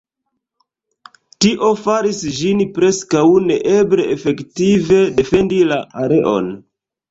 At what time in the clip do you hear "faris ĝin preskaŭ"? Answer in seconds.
1.81-3.23